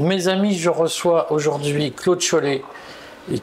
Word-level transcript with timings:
Mes 0.00 0.28
amis, 0.28 0.56
je 0.56 0.70
reçois 0.70 1.30
aujourd'hui 1.30 1.92
Claude 1.92 2.22
Cholet, 2.22 2.62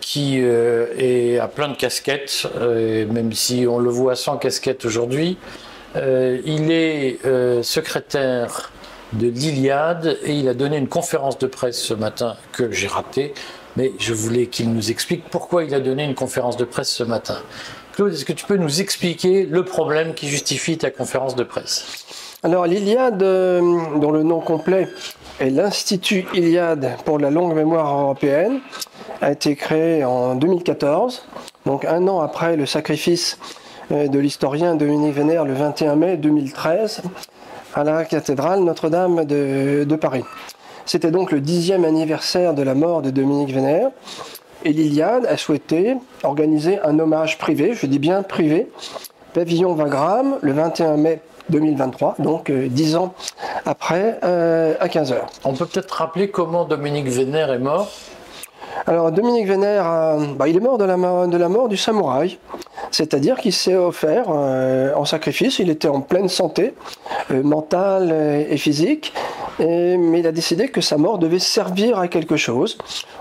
qui 0.01 0.39
euh, 0.41 0.87
est 0.97 1.37
à 1.37 1.47
plein 1.47 1.67
de 1.67 1.75
casquettes, 1.75 2.47
euh, 2.55 3.05
même 3.05 3.31
si 3.31 3.67
on 3.69 3.77
le 3.77 3.91
voit 3.91 4.15
sans 4.15 4.37
casquette 4.37 4.83
aujourd'hui. 4.83 5.37
Euh, 5.95 6.41
il 6.45 6.71
est 6.71 7.19
secrétaire 7.61 8.71
de 9.13 9.27
l'Iliade 9.27 10.17
et 10.23 10.33
il 10.33 10.49
a 10.49 10.55
donné 10.55 10.77
une 10.77 10.87
conférence 10.87 11.37
de 11.37 11.45
presse 11.45 11.79
ce 11.79 11.93
matin 11.93 12.35
que 12.53 12.71
j'ai 12.71 12.87
ratée, 12.87 13.35
mais 13.75 13.91
je 13.99 14.15
voulais 14.15 14.47
qu'il 14.47 14.73
nous 14.73 14.89
explique 14.89 15.29
pourquoi 15.29 15.63
il 15.63 15.75
a 15.75 15.79
donné 15.79 16.05
une 16.05 16.15
conférence 16.15 16.57
de 16.57 16.65
presse 16.65 16.89
ce 16.89 17.03
matin. 17.03 17.37
Claude, 17.93 18.13
est-ce 18.13 18.25
que 18.25 18.33
tu 18.33 18.45
peux 18.45 18.57
nous 18.57 18.81
expliquer 18.81 19.45
le 19.45 19.63
problème 19.63 20.15
qui 20.15 20.27
justifie 20.27 20.75
ta 20.79 20.89
conférence 20.89 21.35
de 21.35 21.43
presse? 21.43 21.85
Alors 22.41 22.65
l'Iliade, 22.65 23.19
dont 23.19 24.11
le 24.11 24.23
nom 24.23 24.39
complet 24.39 24.87
est 25.39 25.49
l'Institut 25.49 26.25
Iliade 26.33 26.97
pour 27.05 27.19
la 27.19 27.29
longue 27.29 27.53
mémoire 27.53 28.01
européenne, 28.01 28.59
a 29.21 29.31
été 29.31 29.55
créé 29.55 30.03
en 30.03 30.35
2014, 30.35 31.25
donc 31.65 31.85
un 31.85 32.07
an 32.07 32.21
après 32.21 32.55
le 32.55 32.65
sacrifice 32.65 33.37
euh, 33.91 34.07
de 34.07 34.19
l'historien 34.19 34.75
Dominique 34.75 35.15
Vénère 35.15 35.45
le 35.45 35.53
21 35.53 35.95
mai 35.95 36.17
2013 36.17 37.01
à 37.73 37.83
la 37.83 38.05
cathédrale 38.05 38.61
Notre-Dame 38.61 39.25
de, 39.25 39.95
Paris. 39.99 40.23
C'était 40.85 41.11
donc 41.11 41.31
le 41.31 41.41
dixième 41.41 41.85
anniversaire 41.85 42.53
de 42.53 42.63
la 42.63 42.73
mort 42.73 43.01
de 43.01 43.11
Dominique 43.11 43.53
Vénère 43.53 43.89
et 44.65 44.73
l'Iliade 44.73 45.25
a 45.25 45.37
souhaité 45.37 45.97
organiser 46.23 46.79
un 46.81 46.97
hommage 46.97 47.37
privé, 47.37 47.73
je 47.73 47.85
dis 47.85 47.99
bien 47.99 48.23
privé, 48.23 48.67
pavillon 49.33 49.73
Wagram 49.73 50.37
le 50.41 50.53
21 50.53 50.97
mai 50.97 51.21
2023, 51.49 52.15
donc 52.19 52.49
euh, 52.49 52.67
dix 52.69 52.95
ans 52.95 53.13
après, 53.65 54.19
euh, 54.23 54.75
à 54.79 54.87
15h. 54.87 55.15
On 55.43 55.53
peut 55.53 55.65
peut-être 55.65 55.91
rappeler 55.91 56.29
comment 56.29 56.65
Dominique 56.65 57.07
Vénère 57.07 57.51
est 57.51 57.59
mort? 57.59 57.89
Alors 58.85 59.11
Dominique 59.11 59.47
Vénère, 59.47 60.17
bah, 60.37 60.47
il 60.47 60.55
est 60.55 60.61
mort 60.61 60.77
de 60.77 60.85
la, 60.85 60.95
de 60.95 61.37
la 61.37 61.49
mort 61.49 61.67
du 61.67 61.77
samouraï, 61.77 62.37
c'est-à-dire 62.91 63.37
qu'il 63.37 63.53
s'est 63.53 63.75
offert 63.75 64.25
euh, 64.29 64.93
en 64.95 65.05
sacrifice, 65.05 65.59
il 65.59 65.69
était 65.69 65.87
en 65.87 66.01
pleine 66.01 66.29
santé 66.29 66.73
euh, 67.31 67.43
mentale 67.43 68.11
et 68.49 68.57
physique, 68.57 69.13
mais 69.59 70.19
il 70.19 70.27
a 70.27 70.31
décidé 70.31 70.67
que 70.69 70.81
sa 70.81 70.97
mort 70.97 71.17
devait 71.17 71.39
servir 71.39 71.97
à 71.97 72.07
quelque 72.07 72.37
chose. 72.37 72.77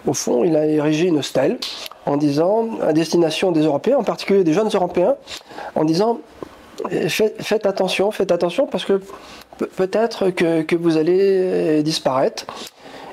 Au 0.07 0.13
fond, 0.13 0.45
il 0.45 0.55
a 0.57 0.67
érigé 0.67 1.07
une 1.07 1.23
stèle 1.23 1.59
en 2.05 2.17
disant, 2.17 2.69
à 2.83 2.93
destination 2.93 3.53
des 3.53 3.63
Européens, 3.63 3.97
en 3.99 4.05
particulier 4.05 4.45
des 4.45 4.53
jeunes 4.53 4.69
Européens, 4.73 5.17
en 5.75 5.85
disant 5.85 6.21
faites, 7.09 7.67
attention, 7.67 8.11
faites 8.11 8.33
attention 8.33 8.67
parce 8.67 8.85
que 8.85 9.01
peut-être 9.77 10.31
que, 10.31 10.63
que, 10.63 10.77
vous 10.77 10.97
allez 10.97 11.83
disparaître. 11.83 12.47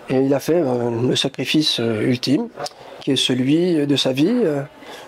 Et 0.10 0.20
il 0.20 0.34
a 0.34 0.40
fait 0.40 0.56
euh, 0.56 0.90
le 1.08 1.16
sacrifice 1.16 1.80
euh, 1.80 2.02
ultime, 2.02 2.50
qui 3.02 3.12
est 3.12 3.16
celui 3.16 3.86
de 3.88 3.96
sa 3.96 4.12
vie, 4.12 4.28
euh, 4.28 4.62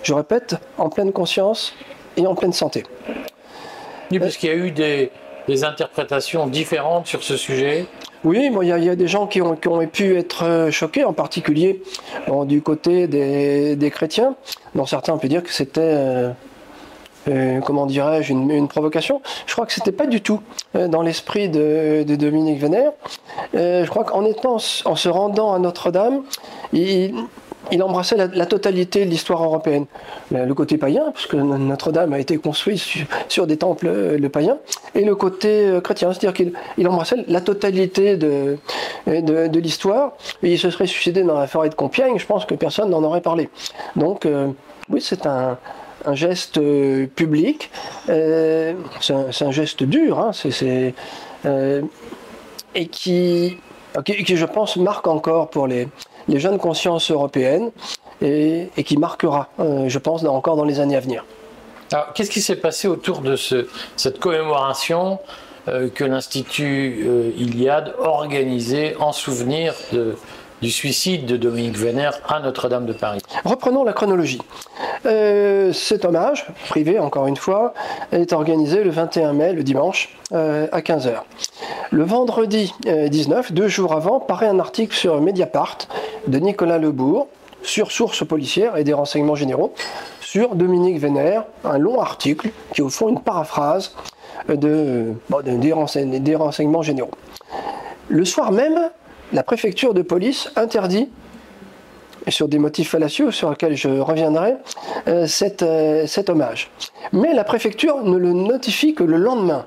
je 0.04 0.14
répète, 0.14 0.56
en 0.78 0.90
pleine 0.90 1.12
conscience 1.12 1.74
et 2.18 2.26
en 2.26 2.36
pleine 2.36 2.54
santé. 2.54 2.84
Oui, 4.12 4.20
parce 4.20 4.38
qu'il 4.38 4.50
y 4.50 4.52
a 4.52 4.56
eu 4.56 4.72
des, 4.72 5.12
interprétations 5.64 6.48
différentes 6.48 7.08
sur 7.08 7.24
ce 7.24 7.38
sujet. 7.38 7.86
Oui, 8.24 8.50
il 8.62 8.68
y, 8.68 8.90
a 8.90 8.96
des 8.96 9.08
gens 9.08 9.28
qui 9.28 9.42
ont, 9.42 9.56
pu 9.86 10.18
être 10.18 10.70
choqués, 10.72 11.04
en 11.04 11.14
particulier 11.14 11.84
du 12.46 12.62
côté 12.64 13.06
des, 13.06 13.92
chrétiens, 13.92 14.36
dont 14.74 14.88
certains 14.88 15.14
ont 15.14 15.20
pu 15.20 15.28
dire 15.28 15.44
que 15.44 15.52
c'était 15.52 16.32
euh, 17.28 17.60
comment 17.62 17.86
dirais-je, 17.86 18.32
une, 18.32 18.68
provocation. 18.68 19.22
Je 19.46 19.54
crois 19.54 19.66
que 19.66 19.74
c'était 19.74 19.92
pas 19.92 20.06
du 20.06 20.22
tout 20.22 20.42
euh, 20.76 20.88
dans 20.88 21.02
l'esprit 21.02 21.50
de, 21.50 22.04
Dominique 22.04 22.60
Vénère. 22.60 22.92
Euh, 23.56 23.84
je 23.84 23.90
crois 23.90 24.04
qu'en 24.04 24.26
étant, 24.26 24.58
en 24.86 24.96
se 24.96 25.10
rendant 25.10 25.54
à 25.54 25.60
Notre-Dame, 25.60 26.22
il, 26.74 27.14
embrassait 27.82 28.16
la, 28.16 28.46
totalité 28.46 29.06
de 29.06 29.10
l'histoire 29.10 29.44
européenne. 29.44 29.86
Le, 30.32 30.54
côté 30.54 30.78
païen, 30.78 31.12
puisque 31.14 31.34
Notre-Dame 31.34 32.14
a 32.14 32.20
été 32.20 32.38
construite 32.38 32.82
sur, 33.28 33.48
des 33.48 33.58
temples 33.58 33.88
le 34.18 34.30
païens, 34.30 34.58
et 34.94 35.04
le 35.04 35.16
côté 35.16 35.80
chrétien, 35.84 36.14
c'est-à-dire 36.14 36.34
qu'il 36.34 36.88
embrassait 36.88 37.26
la 37.28 37.42
totalité 37.42 38.18
de, 38.18 38.58
de, 39.08 39.48
de 39.48 39.60
l'histoire. 39.60 40.14
Il 40.44 40.60
se 40.60 40.70
serait 40.70 40.88
suicidé 40.88 41.24
dans 41.24 41.40
la 41.40 41.48
forêt 41.48 41.70
de 41.70 41.76
Compiègne, 41.76 42.18
je 42.18 42.26
pense 42.26 42.46
que 42.46 42.54
personne 42.54 42.90
n'en 42.92 43.04
aurait 43.04 43.22
parlé. 43.22 43.50
Donc, 43.96 44.28
oui, 44.90 45.02
c'est 45.02 45.26
un, 45.26 45.58
un 46.06 46.16
geste 46.16 46.58
euh, 46.58 47.08
public. 47.08 47.70
Euh, 48.10 48.74
c'est 49.02 49.46
un, 49.46 49.52
geste 49.52 49.84
dur, 49.84 50.20
hein, 50.20 50.32
euh, 51.46 51.82
et 52.74 52.88
qui, 52.88 53.58
qui, 54.06 54.38
je 54.38 54.46
pense, 54.46 54.78
marque 54.78 55.08
encore 55.08 55.50
pour 55.50 55.68
les, 55.68 55.88
les 56.28 56.40
jeunes 56.40 56.58
consciences 56.58 57.12
européennes 57.12 57.72
et, 58.22 58.70
qui 58.86 58.98
marquera, 58.98 59.50
je 59.60 59.98
pense, 60.00 60.24
encore 60.24 60.56
dans 60.56 60.64
les 60.64 60.80
années 60.80 60.96
à 60.96 61.00
venir. 61.00 61.26
Alors, 61.92 62.14
qu'est-ce 62.14 62.32
qui 62.32 62.42
s'est 62.42 62.56
passé 62.56 62.88
autour 62.88 63.22
de 63.22 63.36
ce, 63.36 63.68
cette 63.96 64.20
commémoration 64.20 65.20
que 65.68 66.04
l'Institut 66.04 67.06
Iliade 67.38 67.94
organisait 68.00 68.96
en 69.00 69.12
souvenir 69.12 69.74
de, 69.92 70.16
du 70.62 70.72
suicide 70.72 71.26
de 71.26 71.38
Dominique 71.38 71.78
Vénère 71.78 72.20
à 72.28 72.40
Notre-Dame 72.40 72.86
de 72.86 72.94
Paris? 72.94 73.20
Reprenons 73.44 73.84
la 73.84 73.94
chronologie. 73.94 74.42
Euh, 75.06 75.72
cet 75.72 76.06
hommage, 76.06 76.48
privé 76.70 77.00
encore 77.00 77.28
une 77.28 77.38
fois, 77.38 77.74
est 78.12 78.34
organisé 78.34 78.84
le 78.84 78.90
21 78.90 79.34
mai, 79.34 79.54
le 79.54 79.64
dimanche, 79.64 80.10
euh, 80.32 80.68
à 80.72 80.82
15h. 80.82 81.22
Le 81.92 82.04
vendredi 82.04 82.74
19, 82.86 83.52
euh, 83.52 83.54
deux 83.54 83.68
jours 83.68 83.94
avant, 83.94 84.20
paraît 84.20 84.48
un 84.48 84.60
article 84.60 84.96
sur 84.96 85.22
Mediapart 85.22 85.78
de 86.28 86.40
Nicolas 86.40 86.78
Lebourg 86.78 87.28
sur 87.62 87.92
sources 87.92 88.26
policières 88.26 88.78
et 88.78 88.84
des 88.84 88.94
renseignements 88.94 89.36
généraux 89.36 89.74
sur 90.22 90.56
Dominique 90.56 91.00
Vénère, 91.00 91.46
un 91.64 91.78
long 91.78 92.00
article 92.00 92.50
qui 92.74 92.82
est 92.82 92.84
au 92.84 92.90
fond 92.90 93.10
une 93.10 93.22
paraphrase 93.22 93.96
de, 94.50 95.14
des 95.44 96.36
renseignements 96.36 96.82
généraux. 96.82 97.12
Le 98.08 98.26
soir 98.26 98.52
même, 98.52 98.90
la 99.34 99.44
préfecture 99.44 99.94
de 99.94 100.02
police 100.02 100.52
interdit, 100.56 101.10
sur 102.32 102.48
des 102.48 102.60
motifs 102.60 102.90
fallacieux 102.90 103.32
sur 103.32 103.50
lesquels 103.50 103.76
je 103.76 103.90
reviendrai, 103.90 104.56
euh, 105.08 105.28
euh, 105.62 106.08
cet 106.08 106.30
hommage. 106.30 106.70
Mais 107.14 107.34
la 107.34 107.44
préfecture 107.44 108.04
ne 108.04 108.18
le 108.18 108.34
notifie 108.34 108.94
que 108.94 109.04
le 109.04 109.18
lendemain. 109.18 109.66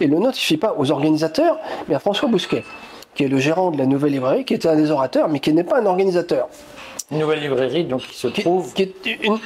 Et 0.00 0.08
ne 0.08 0.14
le 0.14 0.20
notifie 0.20 0.56
pas 0.56 0.74
aux 0.76 0.90
organisateurs, 0.90 1.58
mais 1.88 1.94
à 1.94 1.98
François 1.98 2.28
Bousquet, 2.28 2.64
qui 3.14 3.24
est 3.24 3.28
le 3.28 3.38
gérant 3.38 3.70
de 3.70 3.78
la 3.78 3.86
nouvelle 3.86 4.12
librairie, 4.12 4.44
qui 4.44 4.54
était 4.54 4.68
un 4.68 4.76
des 4.76 4.90
orateurs, 4.90 5.28
mais 5.28 5.38
qui 5.38 5.52
n'est 5.52 5.64
pas 5.64 5.80
un 5.80 5.86
organisateur. 5.86 6.48
Une 7.10 7.18
nouvelle 7.18 7.40
librairie 7.40 7.84
donc, 7.84 8.02
qui 8.02 8.16
se 8.16 8.28
trouve 8.28 8.72
qui 8.72 8.82
est 8.82 8.94
une, 9.22 9.38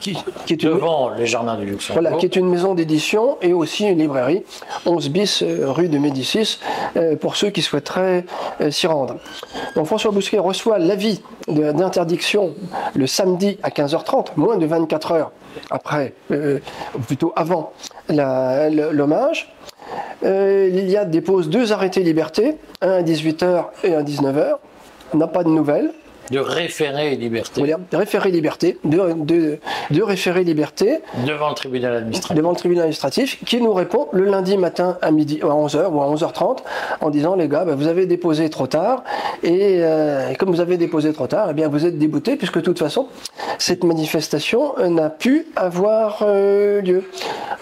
qui, 0.00 0.16
est 0.50 0.64
devant 0.64 1.10
les 1.10 1.26
jardins 1.26 1.56
du 1.56 1.66
Luxembourg. 1.66 2.02
Voilà, 2.02 2.16
qui 2.16 2.26
est 2.26 2.36
une 2.36 2.48
maison 2.48 2.74
d'édition 2.74 3.38
et 3.42 3.52
aussi 3.52 3.86
une 3.86 3.98
librairie, 3.98 4.42
11 4.84 5.08
bis 5.10 5.42
euh, 5.42 5.70
rue 5.70 5.88
de 5.88 5.98
Médicis, 5.98 6.58
euh, 6.96 7.16
pour 7.16 7.36
ceux 7.36 7.50
qui 7.50 7.62
souhaiteraient 7.62 8.24
euh, 8.60 8.70
s'y 8.70 8.86
rendre. 8.86 9.16
Donc 9.74 9.86
François 9.86 10.10
Bousquet 10.10 10.38
reçoit 10.38 10.78
l'avis 10.78 11.22
d'interdiction 11.48 12.54
le 12.94 13.06
samedi 13.06 13.58
à 13.62 13.70
15h30, 13.70 14.30
moins 14.36 14.56
de 14.56 14.66
24 14.66 15.12
heures 15.12 15.32
après, 15.70 16.12
ou 16.30 16.98
plutôt 17.06 17.32
avant 17.36 17.72
l'hommage. 18.08 19.52
Euh, 20.24 21.04
dépose 21.04 21.48
deux 21.48 21.72
arrêtés 21.72 22.02
liberté, 22.02 22.56
un 22.80 22.92
à 22.92 23.02
18h 23.02 23.64
et 23.84 23.94
un 23.94 24.00
à 24.00 24.02
19h. 24.02 24.56
On 25.12 25.18
n'a 25.18 25.26
pas 25.26 25.44
de 25.44 25.48
nouvelles. 25.48 25.92
De 26.30 26.38
référer 26.38 27.14
liberté. 27.16 27.62
de 27.62 27.96
référer 27.96 28.30
liberté, 28.30 28.78
de, 28.84 29.58
de, 29.90 30.02
référer 30.02 30.44
liberté. 30.44 31.00
Devant 31.26 31.50
le 31.50 31.54
tribunal 31.54 31.96
administratif. 31.96 32.36
Devant 32.36 32.50
le 32.50 32.56
tribunal 32.56 32.82
administratif, 32.82 33.44
qui 33.44 33.60
nous 33.60 33.72
répond 33.72 34.08
le 34.12 34.24
lundi 34.24 34.56
matin 34.56 34.98
à 35.02 35.10
midi, 35.10 35.40
à 35.42 35.46
11h 35.46 35.86
ou 35.86 36.02
à 36.02 36.12
11h30, 36.12 36.58
en 37.00 37.10
disant 37.10 37.36
les 37.36 37.48
gars, 37.48 37.64
bah, 37.64 37.74
vous 37.74 37.86
avez 37.86 38.06
déposé 38.06 38.50
trop 38.50 38.66
tard, 38.66 39.04
euh, 39.44 40.30
et, 40.30 40.36
comme 40.36 40.50
vous 40.50 40.60
avez 40.60 40.76
déposé 40.76 41.12
trop 41.12 41.26
tard, 41.26 41.48
eh 41.50 41.54
bien 41.54 41.68
vous 41.68 41.86
êtes 41.86 41.98
débouté, 41.98 42.36
puisque 42.36 42.56
de 42.56 42.62
toute 42.62 42.78
façon, 42.78 43.08
cette 43.58 43.84
manifestation 43.84 44.74
n'a 44.88 45.10
pu 45.10 45.46
avoir 45.56 46.22
euh, 46.22 46.80
lieu. 46.80 47.04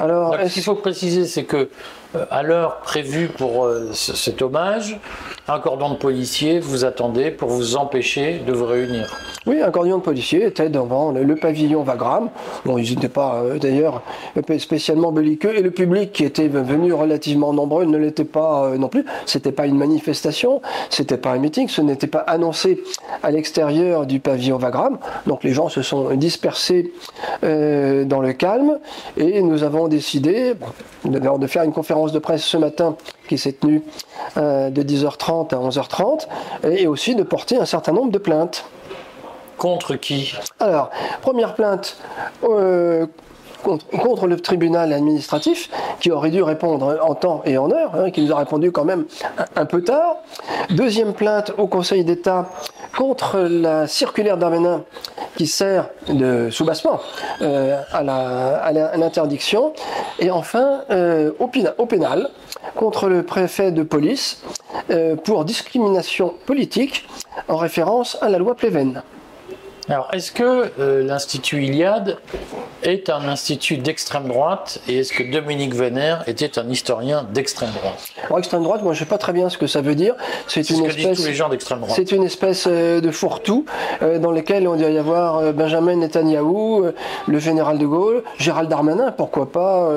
Alors, 0.01 0.37
ce 0.47 0.53
qu'il 0.53 0.63
faut 0.63 0.75
préciser, 0.75 1.27
c'est 1.27 1.45
que 1.45 1.69
à 2.31 2.43
l'heure 2.43 2.79
prévue 2.81 3.29
pour 3.29 3.69
cet 3.93 4.43
hommage, 4.43 4.99
un 5.47 5.59
cordon 5.59 5.91
de 5.91 5.97
policiers 5.97 6.59
vous 6.59 6.85
attendait 6.85 7.31
pour 7.31 7.51
vous 7.51 7.77
empêcher 7.77 8.41
de 8.47 8.53
vous 8.53 8.67
réunir. 8.67 9.15
Oui, 9.47 9.61
un 9.61 9.71
cordon 9.71 9.99
de 9.99 10.03
policiers 10.03 10.47
était 10.47 10.71
devant 10.71 11.13
le, 11.13 11.37
pavillon 11.37 11.83
Vagram. 11.83 12.31
Bon, 12.65 12.79
ils 12.79 12.95
n'étaient 12.95 13.09
pas 13.09 13.43
euh, 13.43 13.59
d'ailleurs 13.59 14.03
spécialement 14.59 15.13
belliqueux 15.13 15.55
et 15.55 15.61
le 15.61 15.71
public 15.71 16.13
qui 16.13 16.25
était 16.25 16.49
venu 16.49 16.95
relativement 16.95 17.53
nombreux 17.53 17.85
ne 17.85 17.99
l'était 17.99 18.25
pas 18.25 18.65
euh, 18.65 18.79
non 18.79 18.89
plus. 18.89 19.05
C'était 19.27 19.53
pas 19.53 19.67
une 19.67 19.77
manifestation, 19.77 20.63
c'était 20.89 21.19
pas 21.19 21.33
un 21.33 21.39
meeting, 21.39 21.69
ce 21.69 21.83
n'était 21.83 22.07
pas 22.07 22.21
annoncé 22.21 22.83
à 23.23 23.31
l'extérieur 23.31 24.07
du 24.07 24.21
pavillon 24.21 24.57
Vagram. 24.57 24.99
Donc 25.27 25.45
les 25.45 25.53
gens 25.53 25.69
se 25.69 25.83
sont 25.83 26.15
dispersés 26.15 26.93
euh, 27.43 28.05
dans 28.05 28.21
le 28.21 28.33
calme 28.33 28.79
et 29.19 29.43
nous 29.43 29.63
avons 29.63 29.89
décidé 29.89 30.55
de 31.05 31.47
faire 31.47 31.65
une 31.65 31.73
conférence 31.73 32.04
conférence 32.05 32.13
de 32.13 32.19
presse 32.19 32.45
ce 32.45 32.57
matin 32.57 32.97
qui 33.29 33.39
s'est 33.39 33.53
tenue 33.53 33.83
de 34.37 34.83
10h30 34.83 35.55
à 35.55 35.59
11h30, 35.59 36.27
et 36.65 36.87
aussi 36.87 37.15
de 37.15 37.23
porter 37.23 37.57
un 37.57 37.65
certain 37.65 37.93
nombre 37.93 38.11
de 38.11 38.19
plaintes. 38.19 38.65
Contre 39.57 39.95
qui? 39.97 40.35
Alors, 40.61 40.91
première 41.23 41.55
plainte 41.55 41.97
contre, 43.65 44.27
le 44.27 44.37
tribunal 44.37 44.93
administratif, 44.93 45.71
qui 46.01 46.11
aurait 46.11 46.31
dû 46.31 46.43
répondre 46.43 46.99
en 47.03 47.15
temps 47.15 47.43
et 47.45 47.59
en 47.59 47.71
heure, 47.71 47.93
hein, 47.95 48.11
qui 48.11 48.23
nous 48.23 48.33
a 48.33 48.37
répondu 48.37 48.71
quand 48.71 48.85
même 48.85 49.05
un, 49.57 49.65
peu 49.67 49.83
tard. 49.83 50.17
Deuxième 50.71 51.13
plainte 51.13 51.53
au 51.59 51.67
Conseil 51.67 52.05
d'État 52.05 52.51
contre 52.97 53.41
la 53.41 53.87
circulaire 53.87 54.37
d'Arménin 54.37 54.85
qui 55.37 55.47
sert 55.47 55.89
de 56.09 56.49
soubassement 56.51 57.01
euh, 57.43 57.81
à 57.93 58.73
l'interdiction. 58.97 59.73
Et 60.19 60.31
enfin, 60.31 60.83
euh, 60.91 61.33
au, 61.39 61.87
pénal, 61.87 62.31
contre 62.77 63.09
le 63.09 63.23
préfet 63.23 63.73
de 63.73 63.83
police 63.83 64.43
euh, 64.91 65.17
pour 65.17 65.45
discrimination 65.45 66.35
politique 66.47 67.09
en 67.49 67.57
référence 67.57 68.19
à 68.21 68.29
la 68.29 68.39
loi 68.39 68.55
Pleven. 68.55 69.03
Alors, 69.89 70.09
est-ce 70.15 70.33
que 70.33 70.73
euh, 70.79 71.05
l'Institut 71.05 71.63
Iliade 71.63 72.17
est 72.83 73.11
un 73.11 73.29
institut 73.29 73.77
d'extrême 73.77 74.29
droite 74.29 74.81
et 74.89 74.99
est-ce 74.99 75.13
que 75.13 75.23
Dominique 75.23 75.75
Venner 75.75 76.17
était 76.27 76.59
un 76.59 76.69
historien 76.71 77.27
d'extrême 77.31 77.71
droite? 77.71 78.09
Alors, 78.25 78.39
extrême 78.39 78.63
droite, 78.63 78.83
moi 78.83 78.95
je 78.95 79.01
ne 79.01 79.05
sais 79.05 79.09
pas 79.09 79.19
très 79.19 79.35
bien 79.35 79.51
ce 79.51 79.59
que 79.59 79.67
ça 79.67 79.83
veut 79.83 79.95
dire. 79.95 80.15
C'est 80.49 80.69
une, 80.71 80.87
espèce, 80.87 81.19
tous 81.19 81.27
les 81.27 81.35
gens 81.35 81.51
d'extrême 81.51 81.81
droite. 81.81 81.95
C'est 81.95 82.13
une 82.13 82.25
espèce 82.25 82.65
euh, 82.67 83.03
de 83.03 83.11
fourre-tout 83.11 83.67
euh, 84.03 84.19
dans 84.19 84.33
lequel 84.33 84.67
on 84.69 84.77
doit 84.77 84.89
y 84.89 84.99
avoir 84.99 85.53
Benjamin 85.53 85.97
Netanyahou, 85.97 86.87
le 87.27 87.39
général 87.39 87.77
de 87.77 87.87
Gaulle, 87.87 88.23
Gérald 88.39 88.71
Darmanin, 88.71 89.13
pourquoi 89.13 89.53
pas 89.53 89.89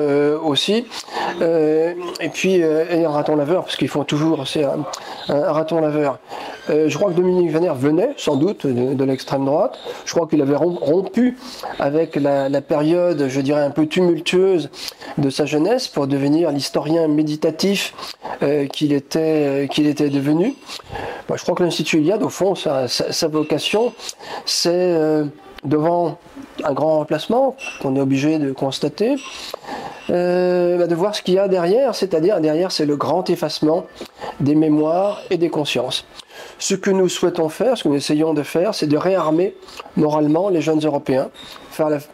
aussi, 0.42 0.86
et 1.40 2.28
puis 2.32 2.54
et 2.54 3.04
un 3.04 3.10
raton 3.10 3.36
laveur, 3.36 3.64
parce 3.64 3.76
qu'ils 3.76 3.88
font 3.88 4.04
toujours, 4.04 4.46
c'est 4.46 4.64
un, 4.64 4.84
raton 5.28 5.80
laveur. 5.80 6.18
je 6.68 6.94
crois 6.96 7.10
que 7.10 7.16
Dominique 7.16 7.50
Venner 7.50 7.72
venait 7.74 8.10
sans 8.16 8.36
doute 8.36 8.66
de 8.66 9.04
l'extrême 9.04 9.44
droite. 9.44 9.77
Je 10.04 10.14
crois 10.14 10.26
qu'il 10.26 10.40
avait 10.40 10.56
rompu 10.56 11.36
avec 11.78 12.16
la, 12.16 12.60
période, 12.60 13.26
je 13.28 13.40
dirais, 13.40 13.62
un 13.62 13.70
peu 13.70 13.86
tumultueuse 13.86 14.70
de 15.18 15.30
sa 15.30 15.46
jeunesse 15.46 15.88
pour 15.88 16.06
devenir 16.06 16.50
l'historien 16.50 17.08
méditatif 17.08 17.94
euh, 18.42 18.66
qu'il 18.66 18.92
était, 18.92 19.18
euh, 19.20 19.66
qu'il 19.66 19.86
était 19.86 20.10
devenu. 20.10 20.54
je 21.34 21.42
crois 21.42 21.54
que 21.54 21.62
l'Institut 21.62 21.98
Iliade, 21.98 22.22
au 22.22 22.28
fond, 22.28 22.54
sa, 22.54 23.28
vocation, 23.28 23.92
c'est 24.44 24.70
euh, 24.72 25.24
devant 25.64 26.18
un 26.64 26.72
grand 26.72 26.98
remplacement 26.98 27.56
qu'on 27.80 27.96
est 27.96 28.00
obligé 28.00 28.38
de 28.38 28.52
constater, 28.52 29.16
bah, 30.08 30.86
de 30.86 30.94
voir 30.94 31.14
ce 31.14 31.22
qu'il 31.22 31.34
y 31.34 31.38
a 31.38 31.48
derrière, 31.48 31.94
c'est-à-dire 31.94 32.40
derrière 32.40 32.72
c'est 32.72 32.86
le 32.86 32.96
grand 32.96 33.28
effacement 33.28 33.84
des 34.40 34.54
mémoires 34.54 35.20
et 35.30 35.36
des 35.36 35.50
consciences. 35.50 36.06
Ce 36.58 36.74
que 36.74 36.90
nous 36.90 37.08
souhaitons 37.08 37.48
faire, 37.48 37.76
ce 37.76 37.84
que 37.84 37.88
nous 37.88 37.94
essayons 37.94 38.34
de 38.34 38.42
faire, 38.42 38.74
c'est 38.74 38.86
de 38.86 38.96
réarmer 38.96 39.54
moralement 39.96 40.48
les 40.48 40.60
jeunes 40.60 40.80
Européens 40.84 41.30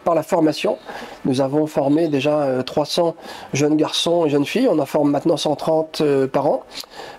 par 0.05 0.15
la 0.15 0.23
formation. 0.23 0.79
Nous 1.25 1.41
avons 1.41 1.67
formé 1.67 2.09
déjà 2.09 2.63
300 2.65 3.09
euh, 3.09 3.13
jeunes 3.53 3.77
garçons 3.77 4.27
et 4.27 4.31
jeunes 4.31 4.45
filles, 4.45 4.69
on 4.71 4.79
en 4.79 4.87
forme 4.87 5.11
maintenant 5.11 5.37
130 5.37 6.01
euh, 6.01 6.27
par 6.27 6.47
an, 6.47 6.65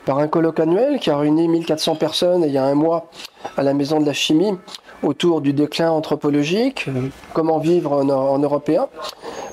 par 0.06 0.20
un 0.20 0.28
colloque 0.28 0.60
annuel 0.60 1.00
qui 1.00 1.10
a 1.10 1.18
réuni 1.18 1.48
1400 1.48 1.96
personnes 1.96 2.44
il 2.44 2.52
y 2.52 2.58
a 2.58 2.64
un 2.64 2.76
mois 2.76 3.10
à 3.58 3.64
la 3.64 3.74
Maison 3.74 4.00
de 4.00 4.06
la 4.06 4.14
Chimie 4.14 4.54
autour 5.04 5.42
du 5.42 5.54
déclin 5.54 5.92
anthropologique, 5.92 6.86
euh, 6.88 7.10
comment 7.34 7.60
vivre 7.60 7.92
en, 7.94 8.40
européen. 8.40 8.88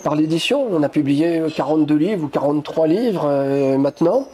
Par 0.05 0.17
l'édition, 0.17 0.67
on 0.71 0.83
a 0.83 0.89
publié 0.89 1.43
42 1.55 1.95
livres 1.95 2.25
ou 2.25 2.29
43 2.29 2.87
livres 2.89 3.77
maintenant. 3.77 4.27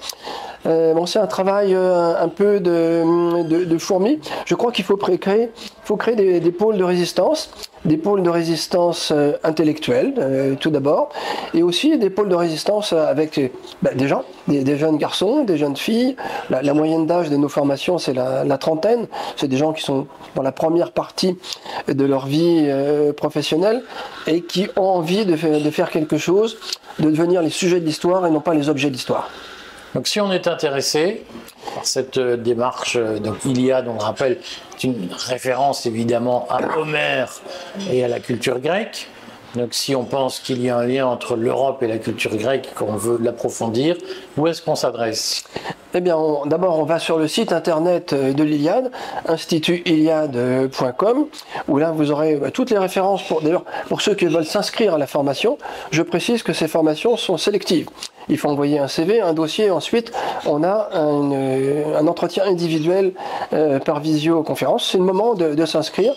Euh, 0.67 0.95
c'est 1.07 1.19
un 1.19 1.27
travail 1.27 1.75
euh, 1.75 2.15
un 2.21 2.29
peu 2.29 2.61
de, 2.61 3.79
fourmi. 3.79 4.19
Je 4.45 4.55
crois 4.55 4.73
qu'il 4.73 4.85
faut 4.85 4.97
créer, 4.97 5.51
des, 6.17 6.51
pôles 6.51 6.77
de 6.77 6.85
résistance, 6.85 7.51
des 7.85 7.97
pôles 7.97 8.23
de 8.23 8.29
résistance 8.29 9.13
euh, 9.15 9.33
intellectuelle 9.45 10.57
tout 10.61 10.71
d'abord, 10.71 11.11
et 11.55 11.63
aussi 11.63 11.97
des 11.99 12.11
pôles 12.11 12.29
de 12.29 12.35
résistance 12.35 12.93
avec 12.93 13.41
bah, 13.83 13.91
des 13.95 14.09
gens, 14.09 14.25
des, 14.49 14.77
jeunes 14.77 14.99
garçons, 14.99 15.45
des 15.45 15.57
jeunes 15.57 15.77
filles. 15.77 16.17
La, 16.51 16.75
moyenne 16.75 17.07
d'âge 17.07 17.31
de 17.31 17.37
nos 17.37 17.49
formations, 17.49 17.99
c'est 17.99 18.15
la, 18.15 18.59
trentaine. 18.59 19.07
C'est 19.37 19.49
des 19.49 19.57
gens 19.57 19.73
qui 19.73 19.83
sont 19.83 20.07
dans 20.35 20.43
la 20.43 20.53
première 20.53 20.93
partie 20.93 21.39
de 21.87 22.05
leur 22.05 22.27
vie 22.27 22.71
professionnelle 23.17 23.83
et 24.27 24.43
qui 24.43 24.69
ont 24.77 24.83
envie 24.83 25.25
de 25.25 25.37
faire 25.71 25.91
quelque 25.91 26.19
chose, 26.19 26.59
de 26.99 27.11
devenir 27.11 27.43
les 27.43 27.51
sujets 27.51 27.81
de 27.81 27.87
l'histoire 27.87 28.27
et 28.27 28.31
non 28.31 28.41
pas 28.41 28.55
les 28.55 28.69
objets 28.69 28.89
de 28.89 28.95
l'histoire. 28.95 29.31
Donc 29.95 30.07
si 30.07 30.21
on 30.21 30.31
est 30.33 30.47
intéressé 30.47 31.25
par 31.75 31.87
cette 31.87 32.19
euh, 32.19 32.37
démarche, 32.37 32.97
euh, 32.97 33.19
donc 33.19 33.43
Iliade, 33.45 33.89
on 33.89 33.95
le 33.95 34.01
rappelle, 34.01 34.39
c'est 34.77 34.89
une 34.89 35.09
référence 35.13 35.87
évidemment 35.87 36.47
à 36.51 36.61
Homère 36.79 37.33
et 37.91 38.05
à 38.05 38.09
la 38.09 38.21
culture 38.21 38.61
grecque. 38.61 39.09
Donc 39.55 39.73
si 39.73 39.97
on 39.97 40.05
pense 40.05 40.41
qu'il 40.41 40.63
y 40.63 40.69
a 40.69 40.77
un 40.77 40.85
lien 40.85 41.07
entre 41.07 41.35
l'Europe 41.35 41.83
et 41.83 41.87
la 41.87 41.97
culture 41.97 42.37
grecque, 42.37 42.69
qu'on 42.75 42.97
veut 42.97 43.19
l'approfondir, 43.21 43.97
où 44.37 44.47
est-ce 44.47 44.61
qu'on 44.61 44.75
s'adresse? 44.75 45.45
Eh 45.95 46.03
bien, 46.03 46.19
d'abord, 46.45 46.79
on 46.79 46.85
va 46.85 46.99
sur 46.99 47.19
le 47.19 47.29
site 47.29 47.51
internet 47.51 48.13
euh, 48.13 48.35
de 48.35 48.45
l'Iliade, 48.45 48.91
institutiliade.com, 49.27 51.29
où 51.67 51.79
là, 51.79 51.93
vous 51.93 52.11
aurez 52.11 52.39
toutes 52.53 52.69
les 52.71 52.77
références. 52.77 53.23
Pour, 53.23 53.41
d'ailleurs, 53.41 53.65
pour 53.89 54.03
ceux 54.03 54.15
qui 54.15 54.27
veulent 54.27 54.45
s'inscrire 54.45 54.93
à 54.95 54.99
la 54.99 55.07
formation, 55.07 55.57
je 55.93 56.03
précise 56.03 56.43
que 56.43 56.53
ces 56.53 56.69
formations 56.69 57.17
sont 57.17 57.39
sélectives 57.39 57.89
il 58.29 58.39
faut 58.39 58.49
envoyer 58.49 58.79
un 58.79 58.89
CV, 58.89 59.21
un 59.21 59.33
dossier. 59.33 59.71
Ensuite, 59.71 60.13
on 60.47 60.63
a 60.63 60.91
un, 60.93 62.07
entretien 62.07 62.45
individuel 62.45 63.13
euh, 63.53 63.79
par 63.79 64.01
visioconférence. 64.01 64.91
C'est 64.91 64.99
le 64.99 65.05
moment 65.05 65.35
de, 65.35 65.67
s'inscrire. 65.67 66.15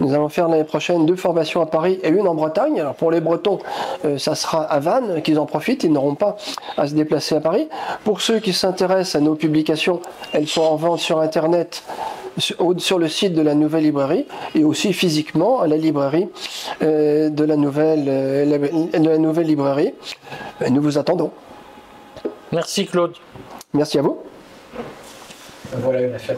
Nous 0.00 0.14
allons 0.14 0.28
faire 0.28 0.48
l'année 0.48 0.64
prochaine 0.64 1.06
deux 1.06 1.16
formations 1.16 1.60
à 1.60 1.66
Paris 1.66 1.98
et 2.02 2.08
une 2.08 2.26
en 2.26 2.34
Bretagne. 2.34 2.80
Alors 2.80 2.94
pour 2.94 3.10
les 3.10 3.20
Bretons, 3.20 3.58
euh, 4.04 4.18
ça 4.18 4.34
sera 4.34 4.62
à 4.62 4.78
Vannes 4.80 5.20
qu'ils 5.22 5.38
en 5.38 5.46
profitent. 5.46 5.84
Ils 5.84 5.92
n'auront 5.92 6.14
pas 6.14 6.36
à 6.76 6.86
se 6.86 6.94
déplacer 6.94 7.36
à 7.36 7.40
Paris. 7.40 7.68
Pour 8.04 8.20
ceux 8.20 8.38
qui 8.38 8.52
s'intéressent 8.52 9.16
à 9.16 9.20
nos 9.20 9.34
publications, 9.34 10.00
elles 10.32 10.48
sont 10.48 10.62
en 10.62 10.76
vente 10.76 11.00
sur 11.00 11.20
Internet 11.20 11.82
sur 12.38 12.98
le 12.98 13.06
site 13.06 13.32
de 13.34 13.42
la 13.42 13.54
nouvelle 13.54 13.84
librairie 13.84 14.26
et 14.56 14.64
aussi 14.64 14.92
physiquement 14.92 15.60
à 15.60 15.68
la 15.68 15.76
librairie 15.76 16.28
euh, 16.82 17.30
de, 17.30 17.44
la 17.44 17.54
nouvelle, 17.54 18.04
de 18.04 19.08
la 19.08 19.18
nouvelle 19.18 19.46
librairie. 19.46 19.94
Nous 20.68 20.82
vous 20.82 20.98
attendons. 20.98 21.30
Merci 22.54 22.86
Claude. 22.86 23.14
Merci 23.72 23.98
à 23.98 24.02
vous. 24.02 24.22
Voilà 25.72 26.02
une 26.02 26.14
affaire 26.14 26.36